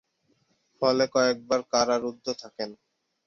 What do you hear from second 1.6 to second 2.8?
কারারুদ্ধ থাকেন।